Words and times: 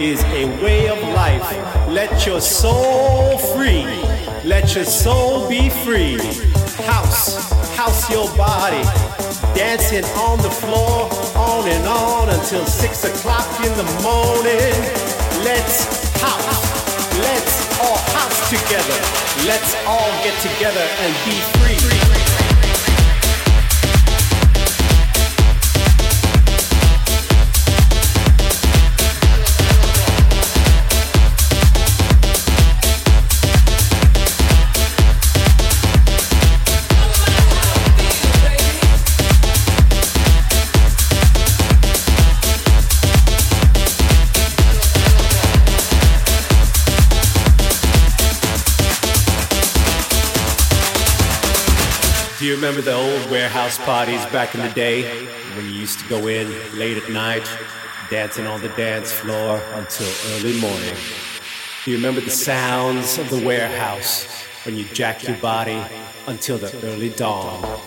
is 0.00 0.22
a 0.24 0.46
way 0.62 0.88
of 0.88 0.98
life. 1.14 1.42
Let 1.88 2.26
your 2.26 2.40
soul 2.40 3.38
free. 3.38 3.84
Let 4.44 4.74
your 4.74 4.84
soul 4.84 5.48
be 5.48 5.70
free. 5.70 6.18
House, 6.84 7.50
house 7.76 8.10
your 8.10 8.28
body. 8.36 8.82
Dancing 9.54 10.04
on 10.16 10.38
the 10.42 10.50
floor, 10.50 11.08
on 11.36 11.68
and 11.68 11.86
on 11.86 12.28
until 12.30 12.66
six 12.66 13.04
o'clock 13.04 13.46
in 13.64 13.72
the 13.76 13.88
morning. 14.02 14.74
Let's 15.44 15.84
house. 16.20 17.18
Let's 17.18 17.80
all 17.80 17.98
house 18.18 18.50
together. 18.50 18.98
Let's 19.46 19.74
all 19.86 20.10
get 20.24 20.34
together 20.42 20.86
and 21.00 21.14
be 21.24 21.38
free. 21.58 22.33
Do 52.44 52.50
you 52.50 52.56
remember 52.56 52.82
the 52.82 52.92
old 52.92 53.30
warehouse 53.30 53.78
parties 53.78 54.22
back 54.26 54.54
in 54.54 54.60
the 54.60 54.68
day 54.68 55.24
when 55.56 55.64
you 55.64 55.72
used 55.72 55.98
to 56.00 56.08
go 56.10 56.26
in 56.26 56.46
late 56.78 56.98
at 56.98 57.08
night, 57.08 57.48
dancing 58.10 58.46
on 58.46 58.60
the 58.60 58.68
dance 58.68 59.10
floor 59.10 59.62
until 59.72 60.12
early 60.34 60.60
morning? 60.60 60.94
Do 61.86 61.90
you 61.90 61.96
remember 61.96 62.20
the 62.20 62.28
sounds 62.28 63.16
of 63.16 63.30
the 63.30 63.42
warehouse 63.42 64.26
when 64.66 64.76
you 64.76 64.84
jacked 64.84 65.26
your 65.26 65.38
body 65.38 65.82
until 66.26 66.58
the 66.58 66.70
early 66.86 67.08
dawn? 67.08 67.80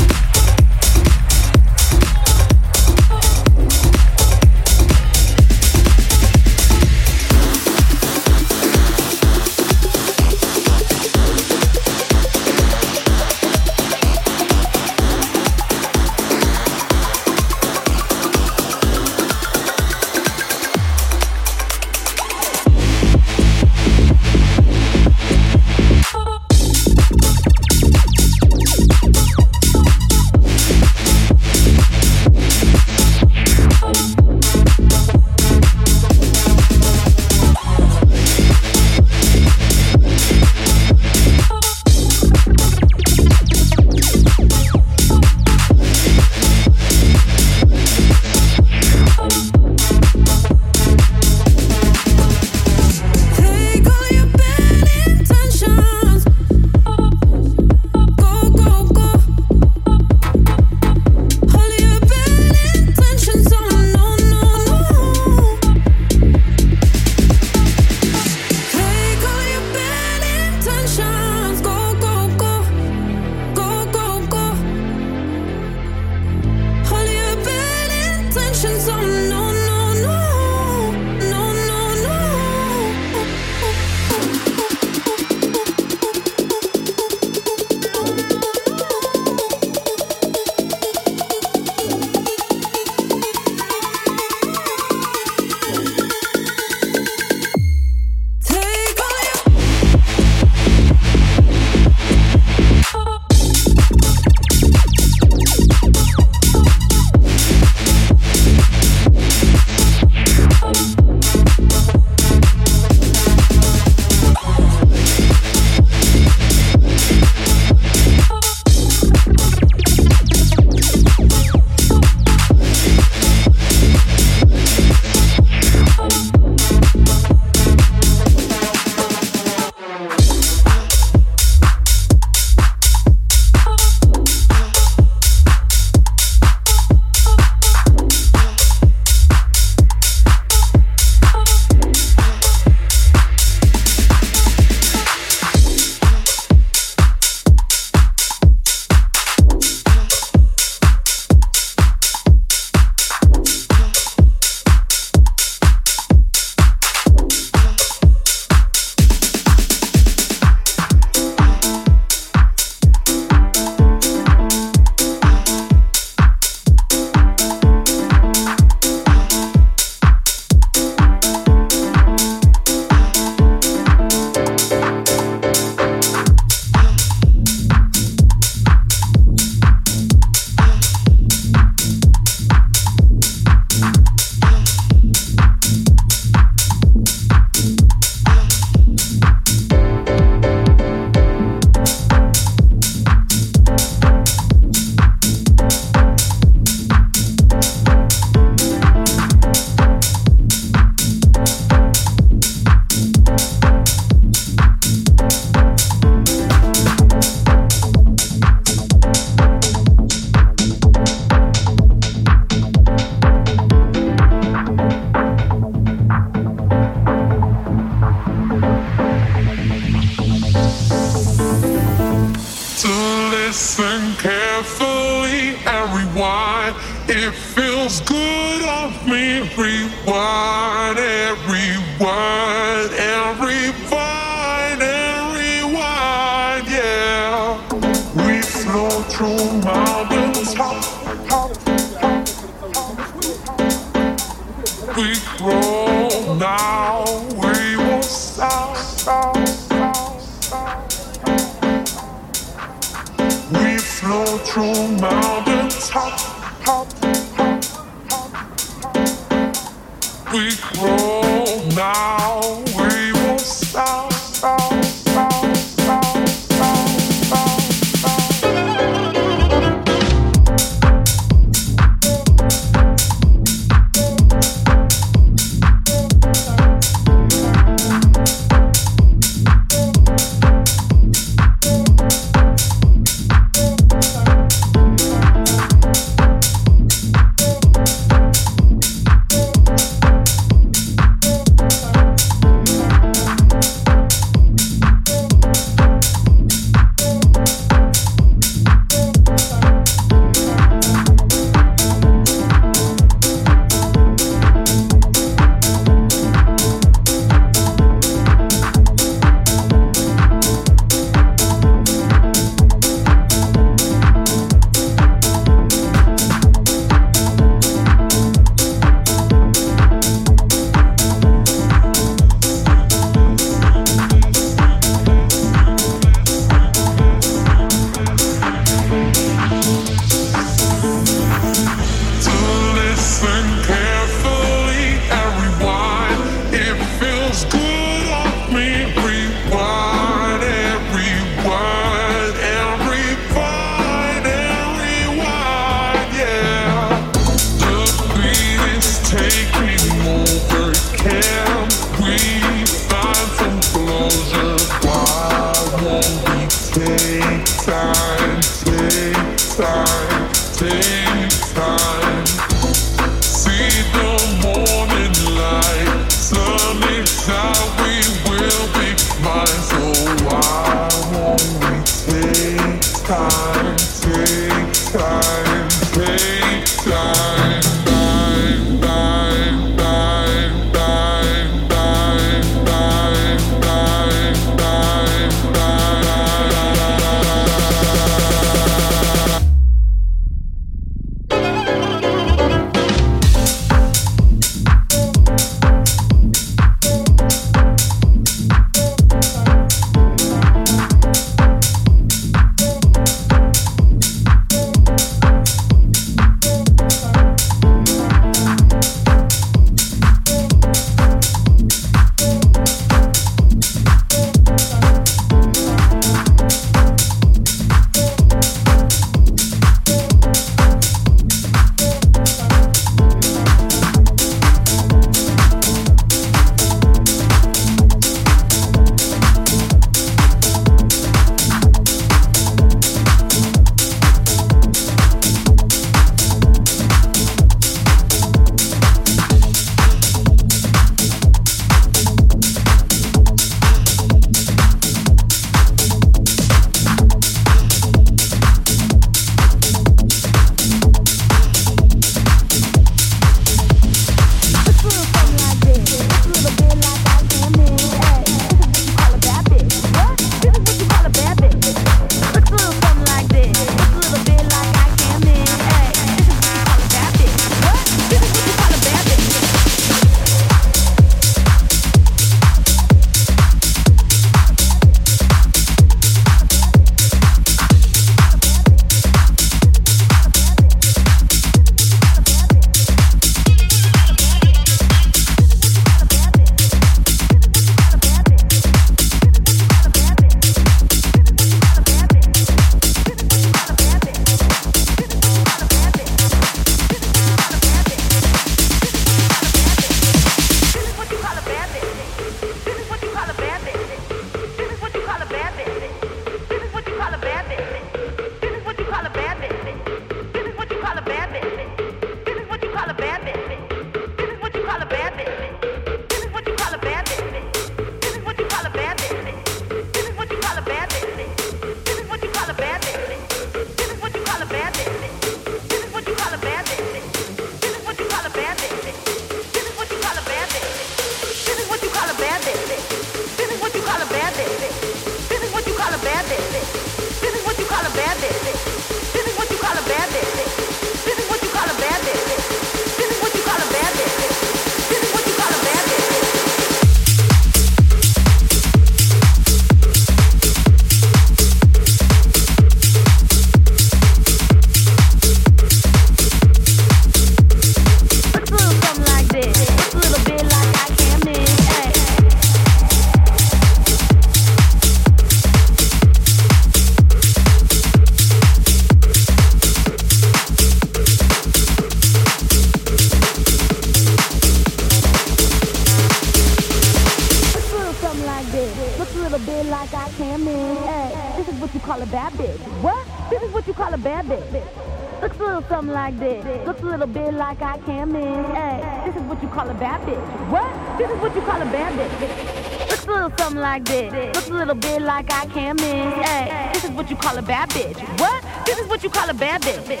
like 593.70 593.84
this. 593.84 594.34
Looks 594.34 594.50
a 594.50 594.54
little 594.54 594.74
bit 594.74 595.00
like 595.00 595.32
I 595.32 595.46
can't 595.46 595.78
miss. 595.80 596.26
Hey, 596.26 596.70
this 596.72 596.82
is 596.82 596.90
what 596.90 597.08
you 597.08 597.14
call 597.14 597.38
a 597.38 597.42
bad 597.42 597.70
bitch. 597.70 598.00
What? 598.18 598.42
This 598.66 598.78
is 598.80 598.88
what 598.88 599.04
you 599.04 599.10
call 599.10 599.30
a 599.30 599.34
bad 599.46 599.62
bitch. 599.62 600.00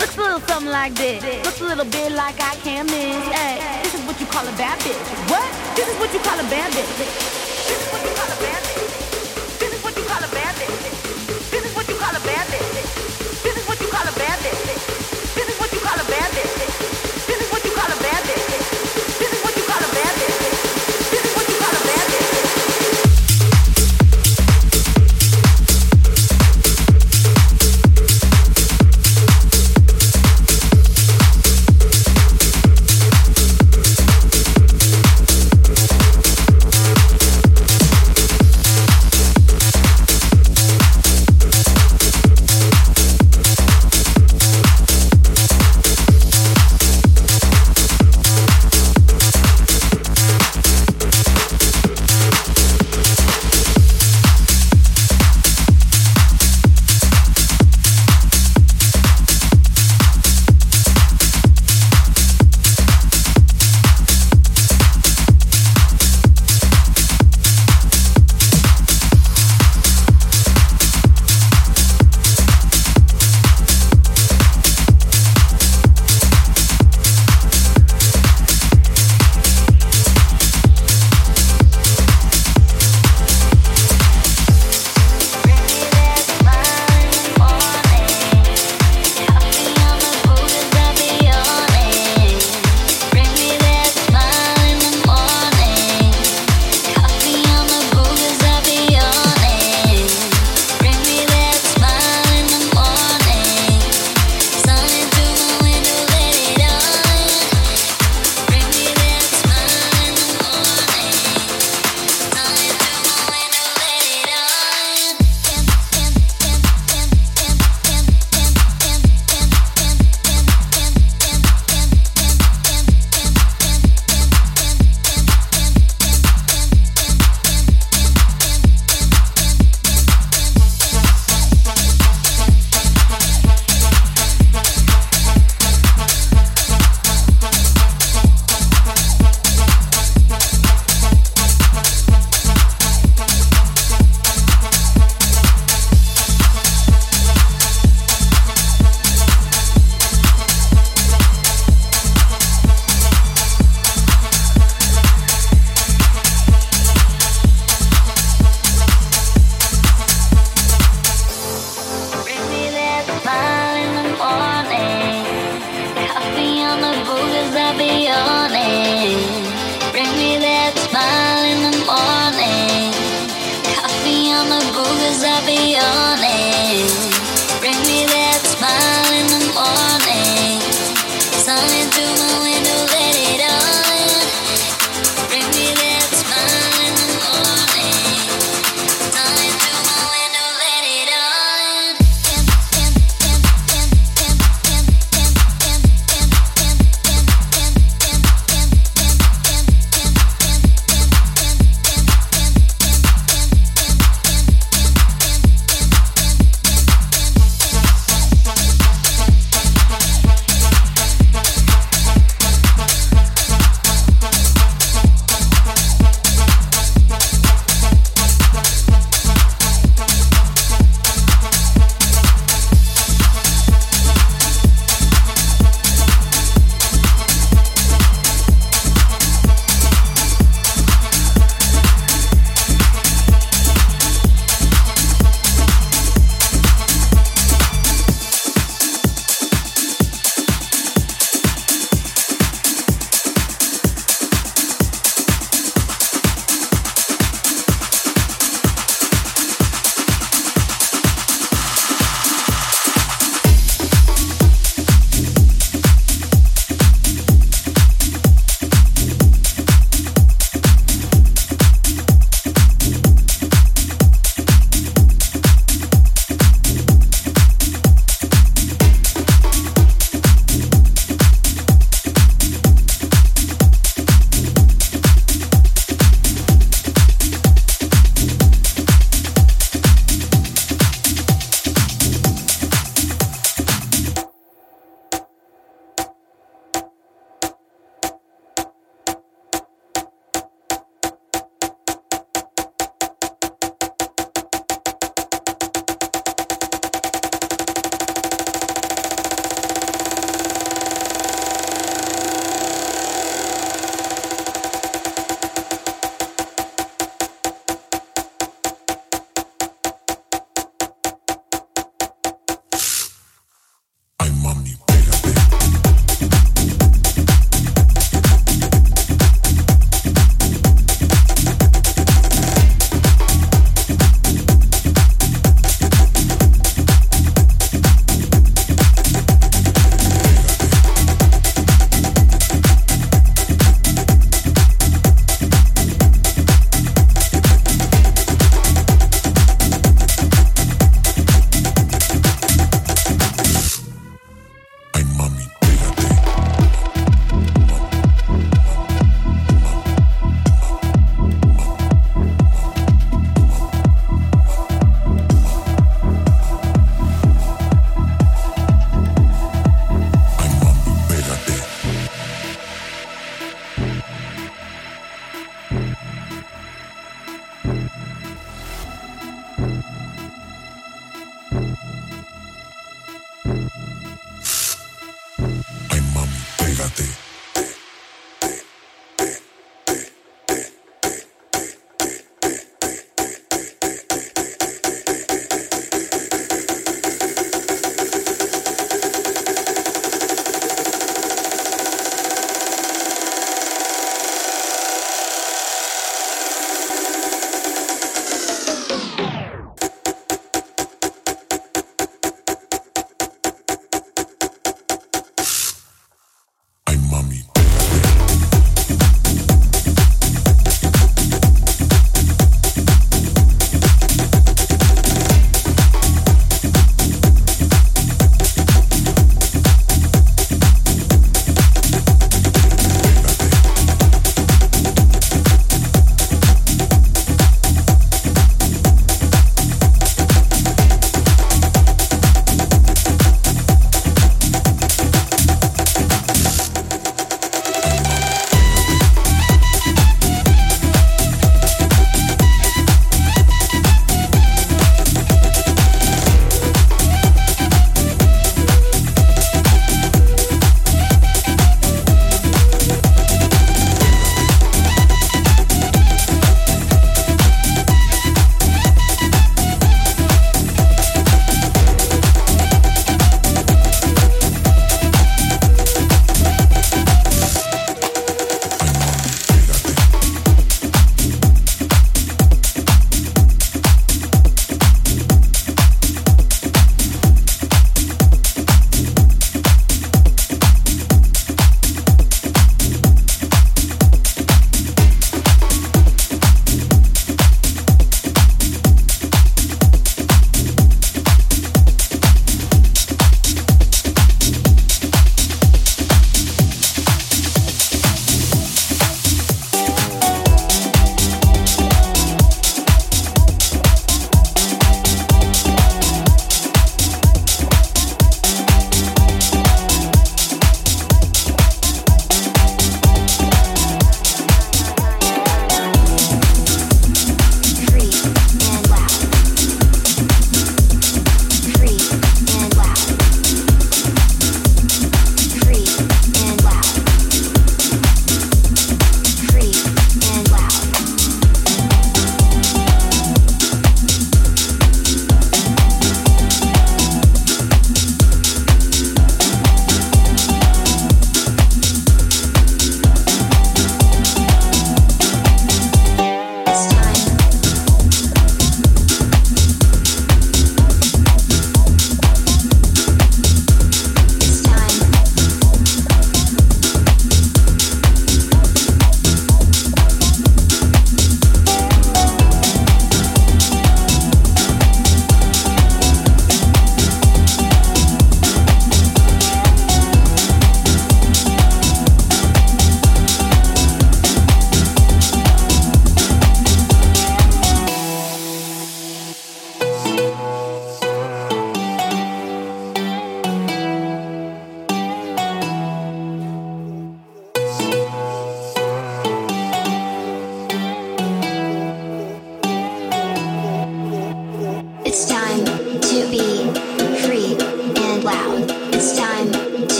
Looks 0.00 0.16
a 0.16 0.20
little 0.22 0.40
something 0.40 0.72
like 0.72 0.94
this. 0.94 1.20
Looks 1.44 1.60
a 1.60 1.64
little 1.64 1.84
bit 1.84 2.12
like 2.12 2.40
I 2.40 2.54
can't 2.64 2.88
miss. 2.88 3.22
Hey, 3.36 3.80
this 3.82 3.94
is 3.94 4.02
what 4.06 4.18
you 4.18 4.24
call 4.24 4.48
a 4.48 4.56
bad 4.56 4.78
bitch. 4.80 5.04
What? 5.28 5.50
This 5.76 5.88
is 5.92 5.96
what 6.00 6.10
you 6.14 6.20
call 6.20 6.40
a 6.40 6.48
bad 6.54 6.72
bitch. 6.72 7.61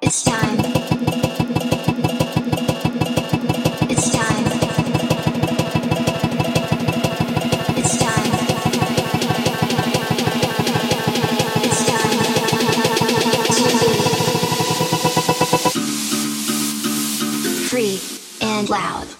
It's 0.00 0.22
time. 0.22 0.58
It's 3.90 4.10
time. 4.10 4.44
It's 7.76 7.98
time. 7.98 8.32
It's 11.64 11.84
time. 11.86 12.18
Free 17.68 18.00
and 18.40 18.68
loud. 18.70 19.17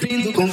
Vindo 0.00 0.32
com 0.32 0.48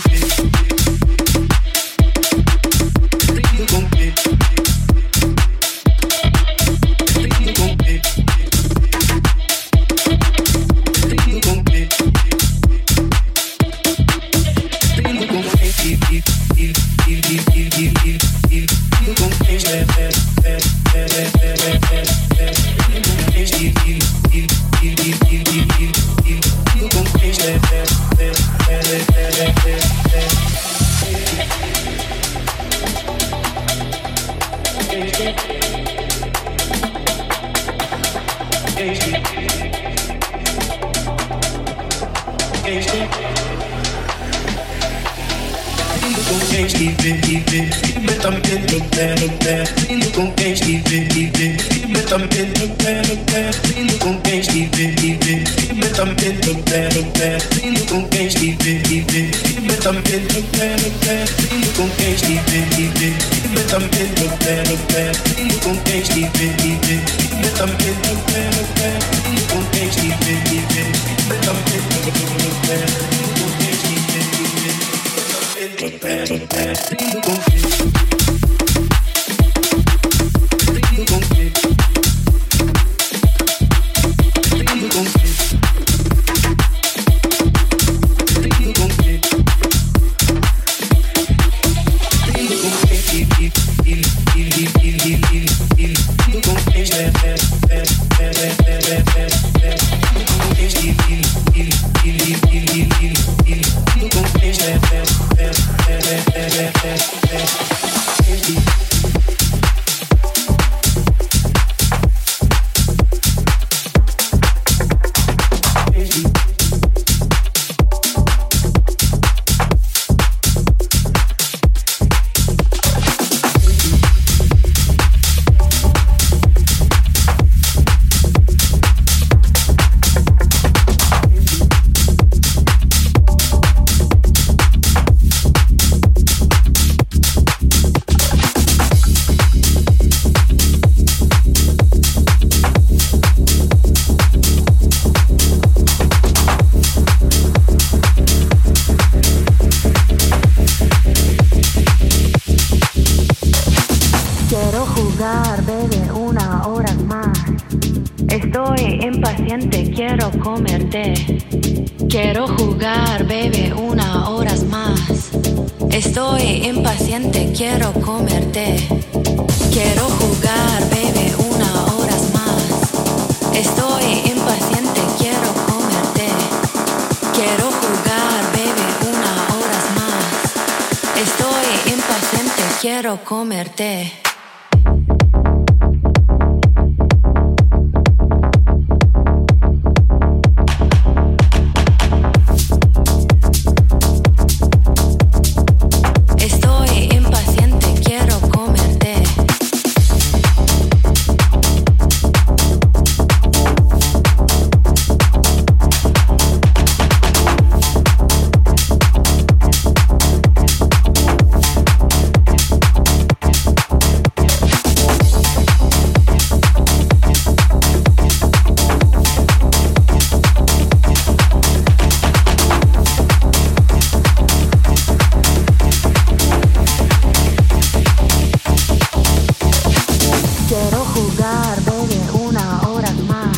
Quiero 230.67 230.99
jugar, 231.13 231.83
baby, 231.85 232.19
una 232.45 232.81
hora 232.87 233.11
más. 233.27 233.57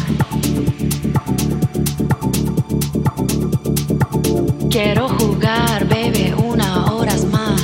Quiero 4.70 5.08
jugar, 5.10 5.88
baby, 5.88 6.34
una 6.44 6.92
hora 6.92 7.14
más. 7.32 7.62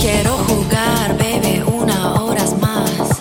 Quiero 0.00 0.36
jugar, 0.48 1.18
baby, 1.18 1.62
una 1.66 2.14
hora 2.22 2.44
más. 2.60 3.20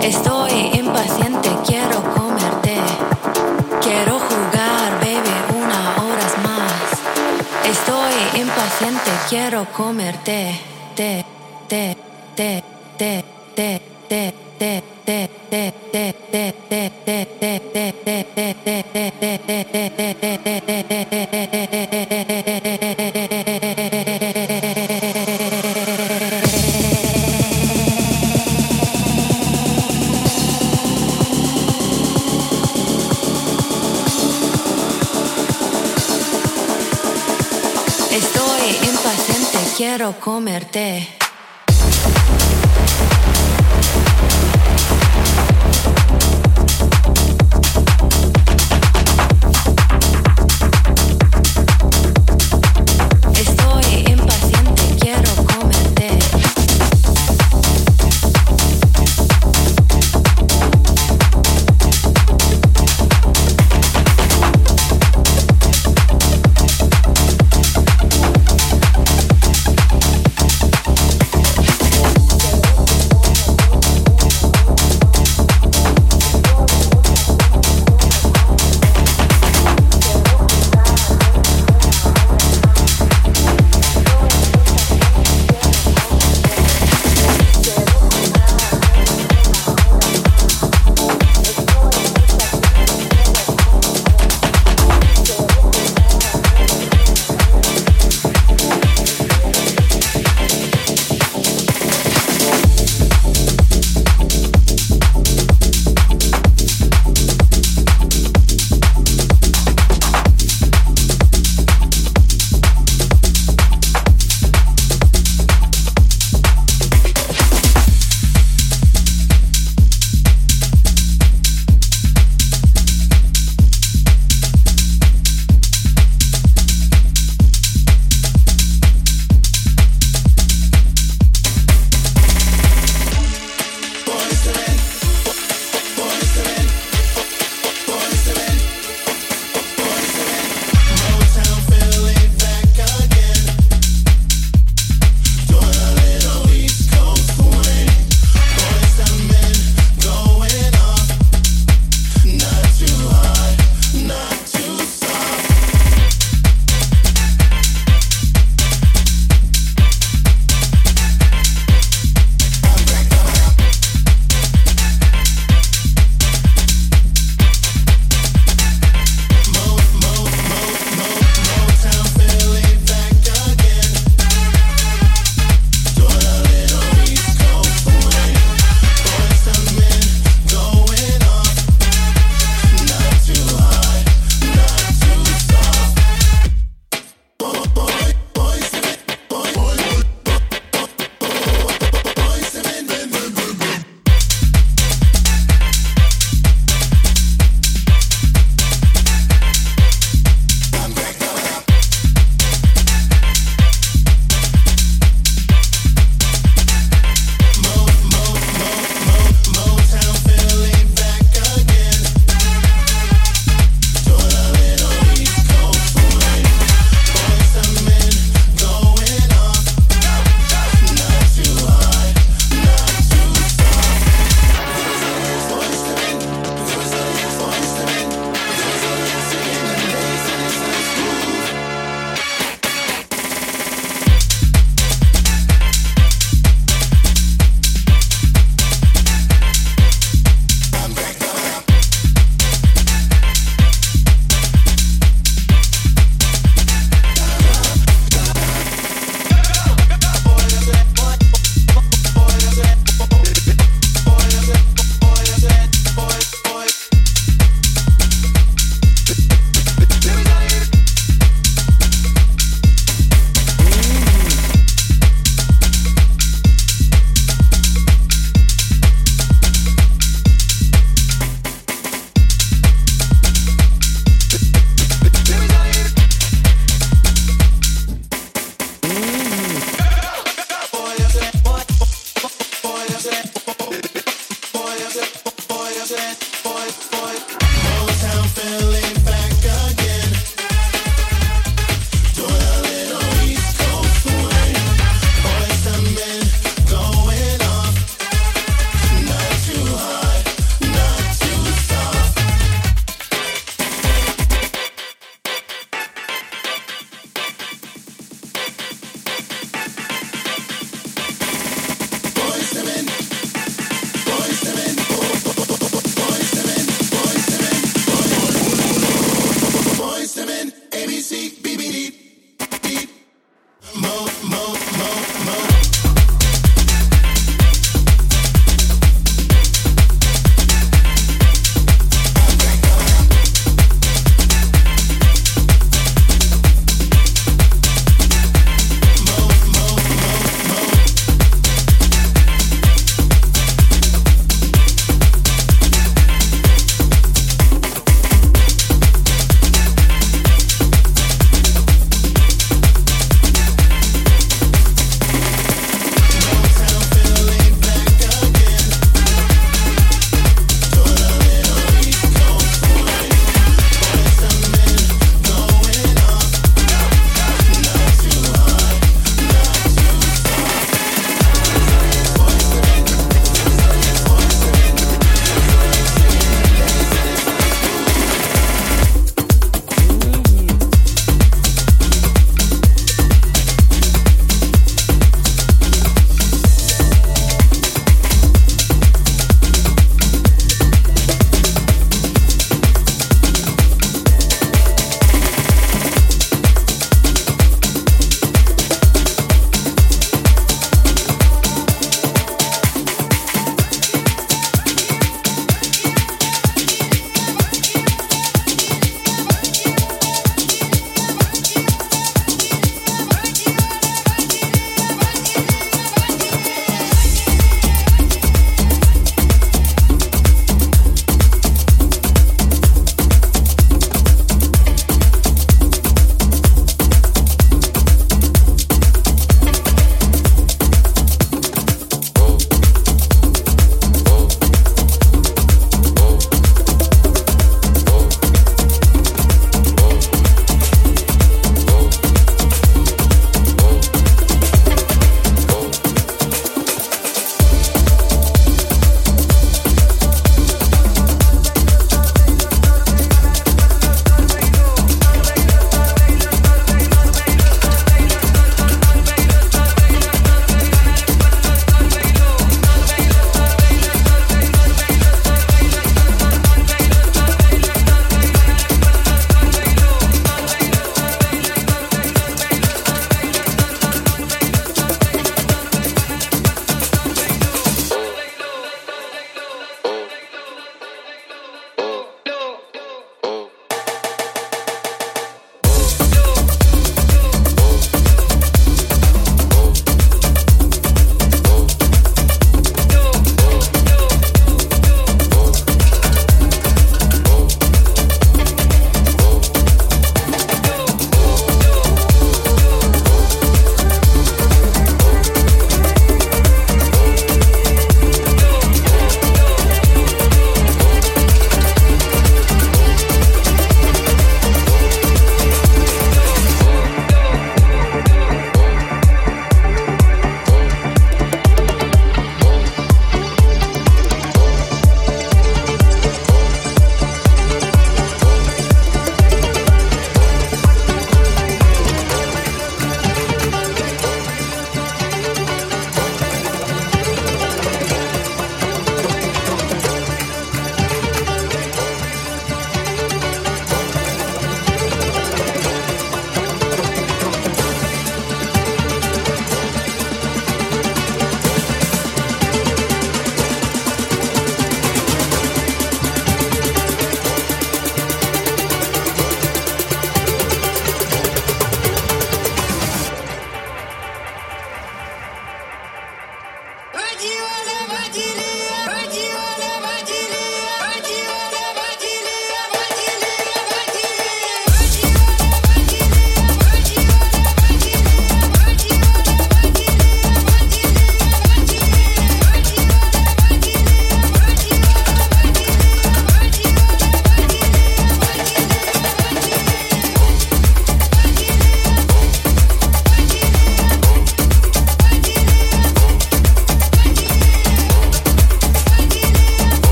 Estoy 0.00 0.70
impaciente, 0.78 1.48
quiero 1.66 2.02
comerte. 2.14 2.76
Quiero 3.80 4.20
jugar, 4.20 5.00
baby, 5.00 5.34
una 5.56 5.80
hora 6.04 6.28
más. 6.44 6.84
Estoy 7.64 8.40
impaciente, 8.40 9.10
quiero 9.28 9.66
comerte. 9.72 10.60
there. 10.96 11.31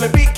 Will? 0.00 0.37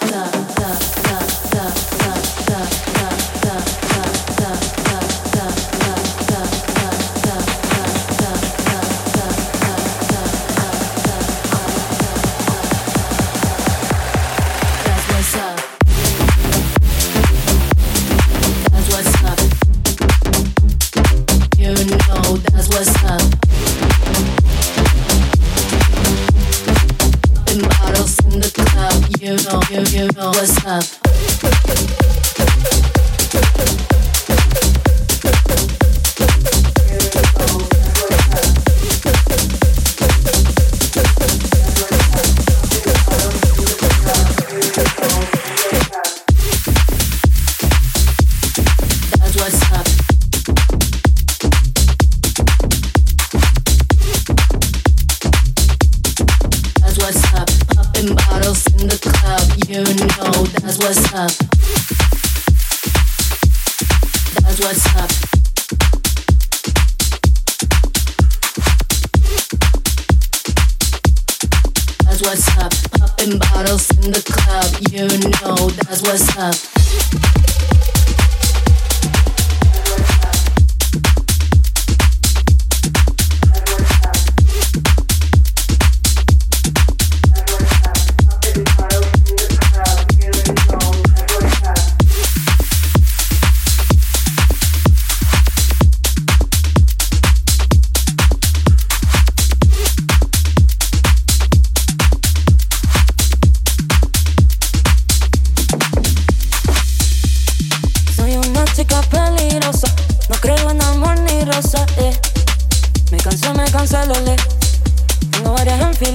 Love. 30.71 31.00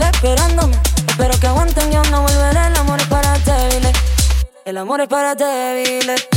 esperándome. 0.04 0.76
Espero 1.08 1.38
que 1.40 1.46
aguanten, 1.46 1.90
yo 1.90 2.02
no 2.10 2.22
volveré. 2.22 2.66
El 2.66 2.76
amor 2.76 3.00
es 3.00 3.06
para 3.06 3.38
débiles. 3.38 3.92
El 4.64 4.76
amor 4.78 5.00
es 5.00 5.08
para 5.08 5.34
débiles. 5.34 6.35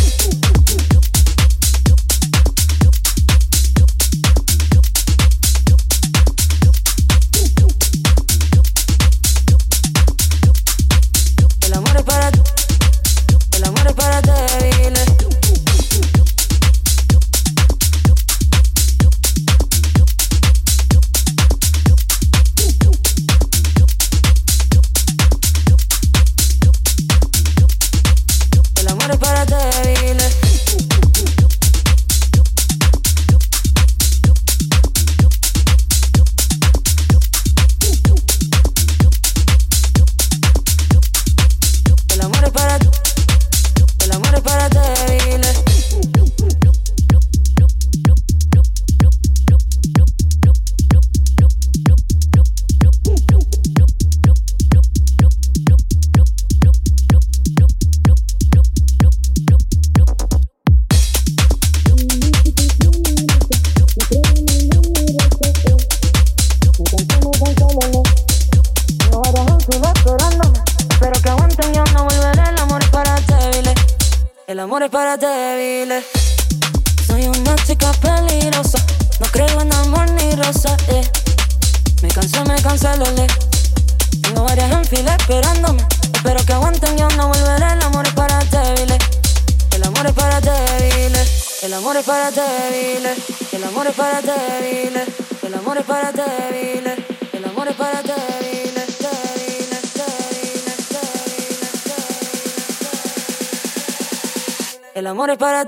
Débiles, 105.39 105.65